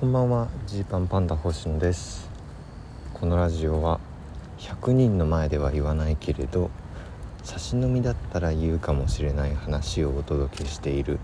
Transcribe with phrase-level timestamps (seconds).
[0.00, 2.30] こんばんはジーパンパンダ星野です。
[3.12, 4.00] このラジオは
[4.56, 6.70] 100人の前では言わないけれど
[7.42, 11.18] 差し飲みだったら言うかもしれない話をお届けしている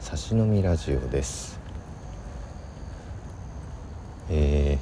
[0.00, 1.60] 差し飲みラジオです。
[4.28, 4.76] え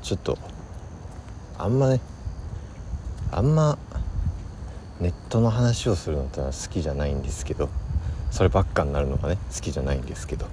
[0.00, 0.36] ー、ちょっと
[1.58, 2.00] あんまね
[3.30, 3.78] あんま
[4.98, 7.68] ネットの話をするのってのは好きじゃないんですけど
[8.32, 10.46] そればっかになるのがね好きじゃないんですけど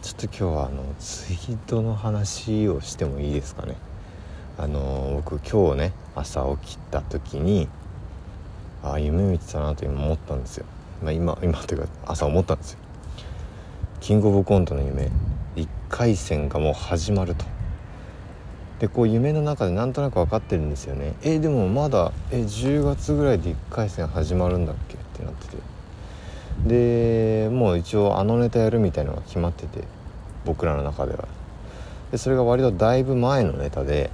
[0.00, 3.74] ちょっと今日はあのツイートの話をしてもいいですかね。
[4.56, 7.68] あの僕今日ね朝起きた時に
[8.82, 10.66] ああ夢見てたなと今思ったんですよ、
[11.02, 12.78] まあ、今今というか朝思ったんですよ。
[14.00, 15.10] キングオブコントの夢
[15.56, 17.44] 1回戦がもう始まると。
[18.78, 21.14] でこう夢の中でなんとなく分かってるんですよね。
[21.22, 25.77] えでもまだえ10月ぐらいで1回戦始まるんだっけってなってて。
[26.66, 29.84] でもう一応あのネタやるみたいのが決まってて
[30.44, 31.26] 僕らの中では。
[32.10, 34.10] でそれが割とだいぶ前のネタで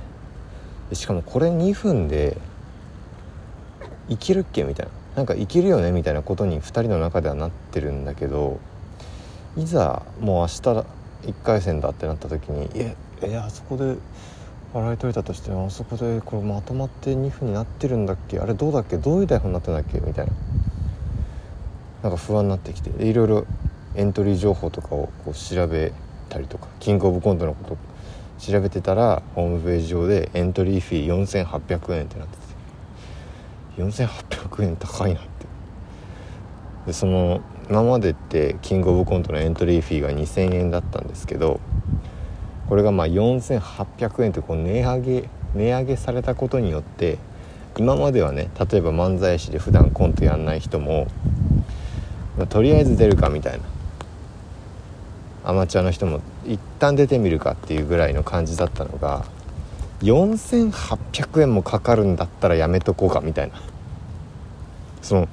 [0.91, 2.37] でしかもこれ2分で
[4.09, 4.93] いけるっけみたいな。
[5.17, 8.59] なんかいけるよねみたいなことに2人の中ではなってるんだけど
[9.57, 10.85] いざもう明日1
[11.45, 13.95] 回戦だってなった時に「いやいやあそこで
[14.73, 18.41] 笑い取れたとしてもあそこでこれまとまって2分になってるんだっけ？
[18.41, 18.97] あれどうだっけ？
[18.99, 20.33] どういう台本になってんだっけ?」みたいな。
[22.05, 23.47] なんか不安になってきていろいろ
[23.97, 25.93] エントリー情報とかをこう調べ
[26.29, 27.79] たりとかキングオブコントのこと
[28.39, 32.45] 調べてたらホームページ上でエントリーフィー4800円ってなってて。
[33.77, 35.29] 4800円高いなって。
[36.87, 41.61] でその今までってキングオブコントのエントリーフィーが2000円だったんですけど
[42.69, 47.19] これがまあ4800円ってこう値上げ値上げされたことによって
[47.79, 51.09] 今まではね例えば漫才師で普段コントやんない人も、
[52.37, 53.65] まあ、とりあえず出るかみたいな。
[55.45, 59.27] アマチュアの人も一旦出てみるかっていうぐらいの感じだったのが
[60.01, 63.61] 4800円もかかるんだったらやめとこうかみたいな。
[65.03, 65.29] その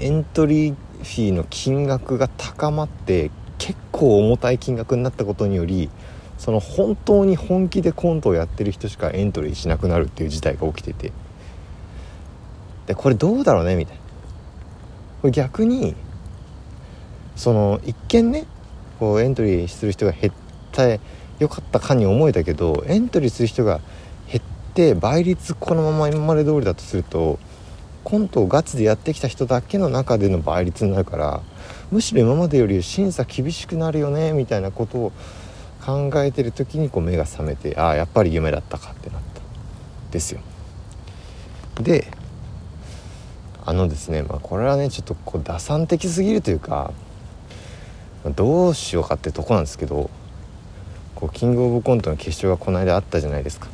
[0.00, 5.88] エントリーフィーの金額が高まって結構重たい金額になったことにより
[6.36, 11.12] その本当に本気でコントをやってる人しかエントリーしなくなるっていう事態が起きてて。
[12.86, 14.02] でこれどうだろうねみたいな。
[15.22, 15.94] これ逆に
[17.36, 18.46] その一見ね
[18.98, 20.32] こうエントリーする人が減っ
[20.72, 20.98] たよ
[21.48, 23.80] かったかに思えたけどエントリーする人が
[24.30, 24.42] 減っ
[24.74, 27.38] て倍率このまま今まで通りだとすると
[28.04, 31.42] コントをガチでやってきた人だけの中での倍率になるから
[31.90, 35.12] むしろ今までより審査厳しくなるよねみたいなことを
[35.84, 39.34] 考えてる時にこう目が覚めてああやっぱり夢だったかってなった。
[40.14, 40.40] ですよ。
[41.80, 42.06] で
[43.66, 46.92] あのですねまあこれはねちょっとこう打算的すぎるというか
[48.30, 50.10] どうしようかってとこなんですけど
[51.14, 53.68] こうキングオブコントの決勝がこの間あったじゃないですか。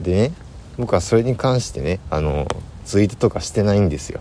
[0.00, 0.32] でね
[0.76, 2.48] 僕はそれに関してねあの
[2.84, 4.20] ツイートとかしてないんですよ。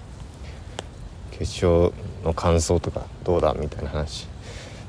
[1.32, 1.92] 決勝
[2.24, 4.28] の感想とかどうだみたいな話。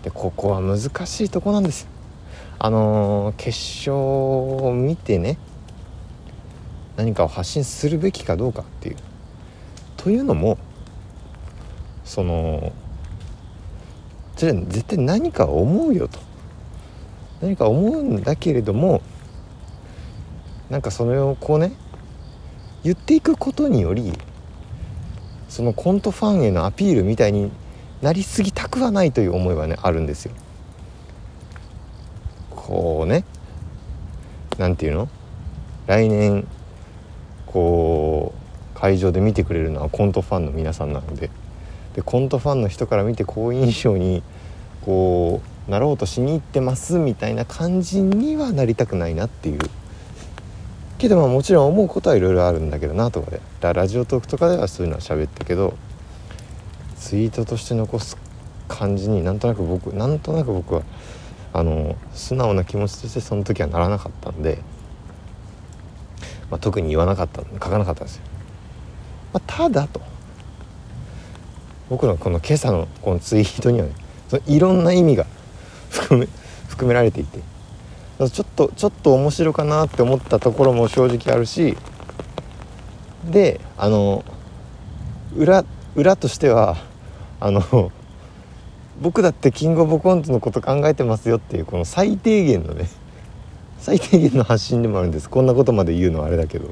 [0.02, 1.88] でここは難しいとこなんです
[2.58, 5.38] あの決勝を見てね
[6.96, 8.96] 何かを発信するべきかどうかっていう。
[9.96, 10.58] というのも
[12.04, 12.72] その
[14.44, 16.18] それ絶対何か思うよと
[17.40, 19.00] 何か思うんだけれども
[20.68, 21.72] なんかそれをこうね
[22.82, 24.12] 言っていくことにより
[25.48, 27.50] そのコントファンへのアピールみたいに
[28.02, 30.32] なりすぎたくはないという思いはねあるんですよ。
[32.50, 33.24] こうね
[34.58, 35.08] 何て言うの？
[35.86, 36.46] 来年
[37.46, 38.34] こ
[38.74, 41.30] う会場で見てくれるのはコントファンの皆さんなので
[41.94, 44.22] でコントファンの人から見て好印象に
[44.84, 49.60] こうなろうとしに行ってますみたいな感じにはなりたくないなっていう。
[50.98, 55.74] けどまあもちろん思うことはいろいろあるんだけどなとかでラジオトークとかではそういうのは喋ったけど
[56.96, 58.16] ツイートとして残す
[58.68, 60.82] 感じになんとなく僕なんとなく僕は
[61.52, 64.58] あの素直な気持ちとしてその時はならなかったんで、
[66.50, 68.22] まあ、特に言わなかった書かなかったんですよ。
[69.32, 70.00] まあ、ただと。
[71.90, 73.92] 僕のこの今朝のこのツイートにはね
[74.34, 75.26] そのいろんな意味が
[75.90, 76.28] 含め
[76.68, 77.38] 含められていて
[78.18, 81.76] ちょっとちょっと面白かなって思ったところも正直あるし
[83.30, 84.24] であの
[85.36, 85.64] 裏
[85.94, 86.76] 裏としては
[87.40, 87.92] あの
[89.00, 92.88] 僕だってキングオブコントのこと考えてますよっていうこの最低限のね
[93.78, 95.28] 最低限の発信でもあるんです。
[95.28, 96.68] こんなことまで言うのはあれだけど。
[96.68, 96.70] っ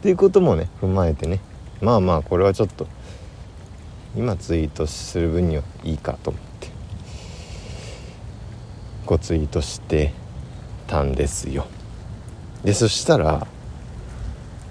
[0.00, 1.40] ていうこともね踏まえてね。
[1.82, 2.86] まあまあこれはちょっと
[4.14, 6.68] 今ツイートする分にはいいかと思って
[9.06, 10.12] こうツイートして
[10.86, 11.66] たんですよ。
[12.64, 13.46] でそしたら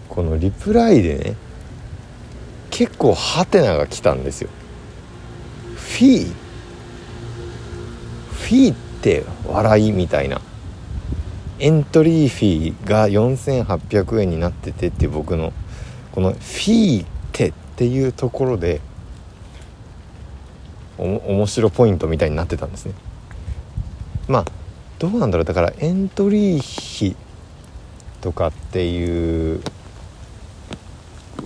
[0.10, 1.36] このリプライでね
[2.70, 4.50] 結構ハテナが来たんですよ。
[5.76, 6.34] フィー。
[8.32, 10.42] フィーって笑いみたいな。
[11.60, 15.54] エントリーフィーが4800円になっててって僕の
[16.12, 18.82] このフィーってっていうところで
[21.02, 22.94] 面白ポイントみたいになってたんですね。
[24.28, 24.46] まあ
[25.00, 25.46] どうなんだろう。
[25.46, 27.16] だからエントリー費
[28.22, 29.62] とかっていう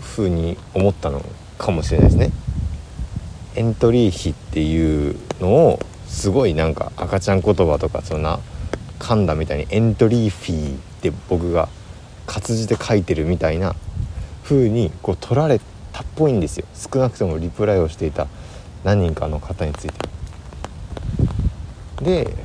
[0.01, 1.23] ふうに思ったの
[1.57, 2.31] かもしれないですね。
[3.55, 8.39] エントリー費っていうのをすごいなんか赤ちゃん言葉とかそんな
[8.99, 11.69] 噛んだみたいにエントリーフィーって僕が
[12.27, 13.75] 活字で書いてるみたいな
[14.43, 15.61] 風にこう取られ
[15.93, 16.65] たっぽいんですよ。
[16.75, 18.27] 少なくともリプライをしていた
[18.85, 19.93] 何人かの方について。
[22.03, 22.37] で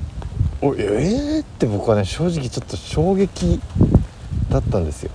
[0.62, 3.60] おえーって僕はね正直ちょっと衝撃
[4.48, 5.10] だったんですよ。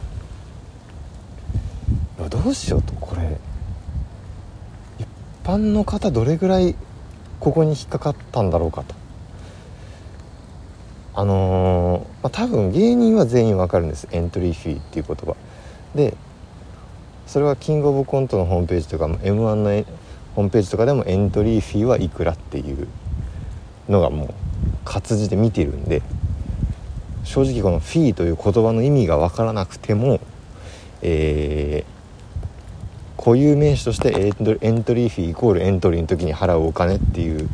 [2.29, 3.37] どうしようとこれ。
[4.99, 5.07] 一
[5.43, 6.75] 般の方どれぐらい
[7.39, 8.93] ここに引っかかったんだろうかと。
[11.15, 14.07] あのー、まあ、多分芸人は全員わかるんです。
[14.11, 15.35] エントリーフィーっていう言葉。
[15.95, 16.15] で
[17.25, 20.04] それはキングオブコントのホームページとか m 1の
[20.35, 22.87] ホームページとかでもエントリーフィーはいくらっていう
[23.89, 24.33] のがもう
[24.83, 26.01] 活字で見てるんで
[27.23, 30.19] 正直このフィーという言葉の意味が分からなくても、
[31.01, 37.49] えー、固有名詞としてエントリーフィーイコールエントリーの時に払うお金っていう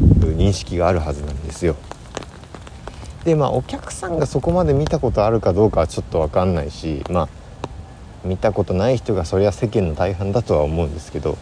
[0.00, 1.76] 認識があるはずなんですよ。
[3.24, 7.28] でまあお客さんがそこまで見たことあるかどうかはちょっと分かんないしまあ
[8.24, 11.36] 見たことない人がそりゃ世間の大半だとは思うんですけど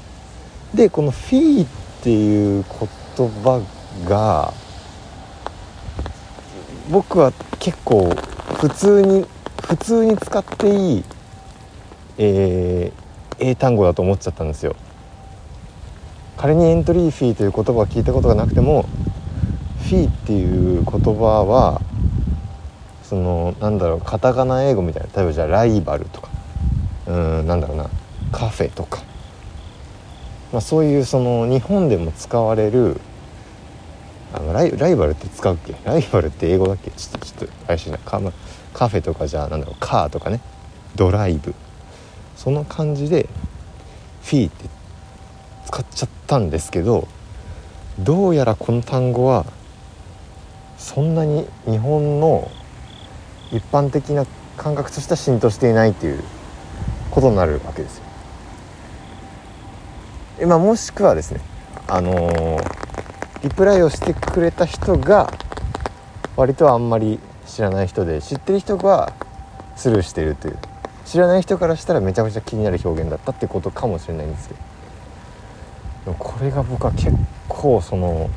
[0.75, 1.69] でこの「フィー」っ
[2.03, 2.65] ていう
[3.17, 3.61] 言葉
[4.09, 4.53] が
[6.91, 8.11] 僕は結構
[8.61, 9.27] 普通に
[9.63, 11.05] 普通に使っていい、
[12.19, 14.75] えー、英単語だと思っちゃったんですよ。
[16.39, 18.85] 仮にエントリーフィーという言葉を聞いたことがなくても
[19.89, 21.81] フィーっていう言葉は
[23.03, 26.29] そのなんだろうカタカナ英語みたいな例えばじゃあライバルとか
[27.09, 27.13] う
[27.43, 27.91] んなんだろうな
[28.31, 29.03] カフェとか、
[30.53, 33.01] まあ、そういうその日本でも使われる
[34.33, 35.75] あのライライバルって使うっけ？
[35.85, 36.91] ライバルって英語だっけ？
[36.91, 37.99] ちょっとちょっと怪しいな。
[37.99, 38.21] カ
[38.73, 40.41] カフェとかじゃあなんだろうカーとかね。
[40.97, 41.55] ドライブ。
[42.37, 43.29] その感じで
[44.23, 44.69] フィーって
[45.67, 47.09] 使っちゃったんですけど
[47.99, 49.45] どうやらこの単語は
[50.77, 52.51] そんなに日本の
[53.51, 54.25] 一般的な
[54.57, 56.23] 感覚としては浸透していないっていう
[57.11, 58.05] ことになるわけですよ。
[60.47, 61.41] まあ、もしくはですね
[61.87, 62.63] あのー、
[63.43, 65.33] リプライをしてくれた人が
[66.37, 69.13] 割とあんまり知らない人で知ってる人が
[69.75, 70.59] スルーしてるという。
[71.05, 74.61] 知らない人からしたらめちゃめちゃ気になる表現だったってことかもしれないんですけど。
[76.05, 77.13] でもこれが僕は結
[77.49, 78.29] 構その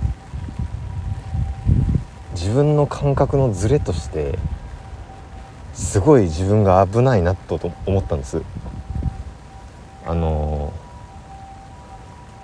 [2.31, 4.39] 自分の感覚のズレとして
[5.73, 8.41] すごい自分が危ないなと思ったんです。
[10.07, 10.71] あの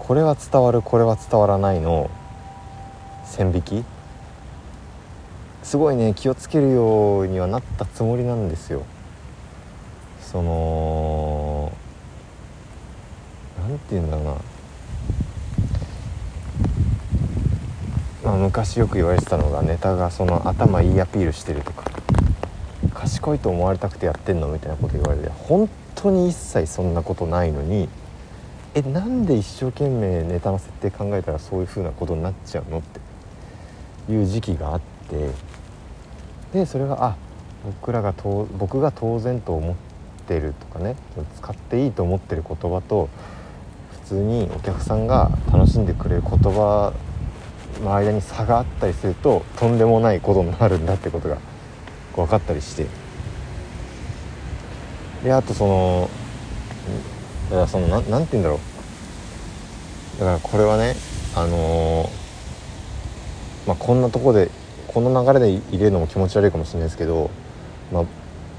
[0.07, 2.09] これは伝わるこれは伝わらないの
[3.26, 3.83] 線引き？
[5.64, 8.85] すごいね気をつけるようにはなったつもりなんですよ。
[10.21, 11.73] その
[13.59, 14.35] 何て言うんだろうな。
[18.23, 21.83] まあ、昔よく言われてたのがネタがその頭いいアピールしてるとか。
[22.94, 27.90] 賢いと思われたくてやってんのみたいなこと言われて本当に一切そんなことないのに
[28.78, 35.31] えなんで一生懸命ネタの設定考えたらそういう風なことになっちゃうのっていう時期があって
[36.54, 37.16] でそれがあ
[37.66, 38.14] 僕らが
[38.60, 39.76] 僕が当然と思っ
[40.28, 40.96] てるとかね
[41.38, 43.10] 使っていいと思ってる言葉と
[44.04, 46.94] 普通にお客さんが楽しんでくれる言葉
[47.84, 51.40] の間に差があったりするととんでもないことになるんだってことが
[52.16, 52.86] 分かったりして。
[55.24, 56.10] であとその
[57.49, 58.59] だからそのななんて言うんだろ
[60.18, 60.19] う。
[60.19, 60.95] だからこれはね
[61.35, 64.49] あのー、まあこんなとこで
[64.87, 67.30] この流れで入れるのも気持ち悪いかもしれないですけど、
[67.92, 68.04] まあ、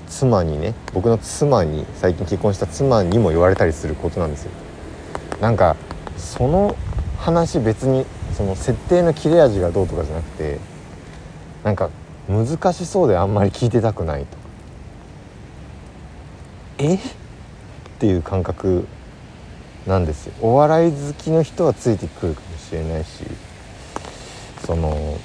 [0.08, 4.52] 妻にね僕の妻に最近結婚した妻にも言われたりすることなんですよ。
[5.40, 5.76] なんか
[6.16, 6.76] その
[7.18, 10.58] 話別にその設定の切れ味がどうとかじゃなくて
[11.64, 11.90] なんか
[12.28, 14.36] 難しそうであんまり聞いてたくないと。
[16.78, 16.98] え？
[17.98, 18.86] っていう感覚
[19.88, 20.34] なんですよ。
[20.40, 23.24] お笑い好きの人はついてくるかもしれないし
[24.64, 25.18] その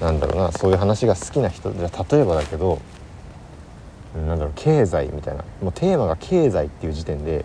[0.00, 2.80] なんだろうなそういう話が好きな人じゃ例えばだけど
[4.26, 7.44] なんだろう経済みたいなもうテーマが経済っていう時点で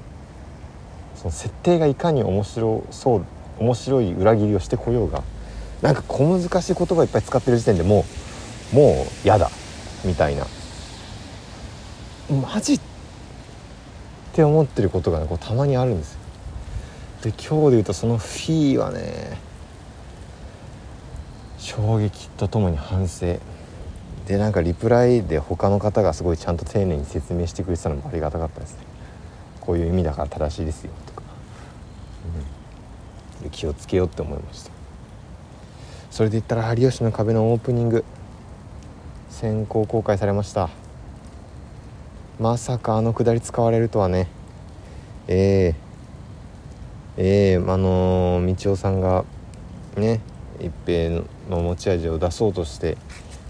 [1.17, 3.25] その設定がいかに面白そう
[3.59, 5.23] 面白い裏切りをしてこようが
[5.81, 8.05] なんか小難しい言葉いっぱい使ってる時点でも
[8.71, 9.49] うもう嫌だ
[10.05, 10.45] みたいな。
[12.29, 12.92] マジって
[14.33, 16.19] って思ってることが、ね、こうたまにあるんですよ。
[17.21, 19.37] で今日で言うとそのフィーはね
[21.59, 23.37] 衝撃とともに反省。
[24.25, 28.79] でなんかリプライで他の方がすごいちゃんと丁寧に説明してくれてたのもありがたかったですね。
[29.61, 31.21] こういう意味だから正しいですよとか、
[33.43, 34.71] うん、気をつけようって思いました。
[36.09, 38.03] それで言ったら「有吉の壁」のオープニング。
[39.29, 40.69] 先行公開されました。
[42.43, 44.27] まさかあのくだり使われるとはね。
[45.29, 49.23] えー、えー、あのー、道夫さんが
[49.95, 50.19] ね
[50.59, 52.97] 一平の持ち味を出そうとして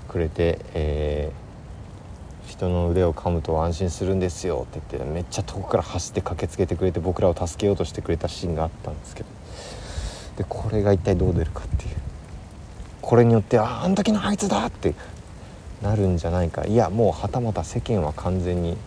[0.07, 9.29] くれて、えー、人の腕を噛むと安心するんですよって言ってめっちゃ遠くから走って駆けつけてくれて僕らを助けようとしてくれたシーンがあったんですけど。
[10.37, 11.95] でこれが一体どう出るかっていう。
[13.01, 14.93] これによってああの時のあいつだって
[15.83, 16.65] なるんじゃないか。
[16.65, 18.77] いやもうはたまた世間は完全に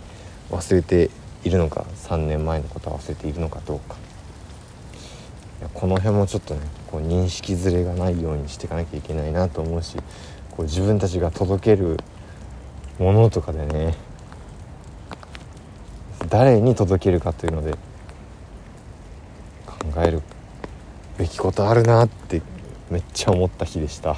[0.50, 1.10] 忘れて
[1.44, 1.84] いるのか。
[2.08, 3.96] 3年前のことは忘れているのかどうか。
[5.74, 6.60] この辺もちょっとね
[6.90, 9.96] こう認識ずれがないようにしていかなきゃいけないなと思うし
[10.50, 11.98] こう自分たちが届ける
[12.98, 13.94] ものとかでね
[16.28, 17.72] 誰に届けるかというので
[19.66, 20.22] 考える
[21.18, 22.42] べきことあるなって
[22.90, 24.16] めっちゃ思った日でした。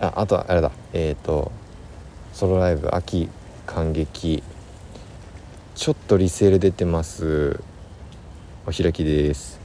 [0.00, 0.70] ああとはあれだ。
[0.92, 1.50] えっ、ー、と
[2.32, 3.28] ソロライブ秋
[3.66, 4.42] 感激。
[5.74, 7.60] ちょっとリセール出てます。
[8.66, 9.57] お開きです。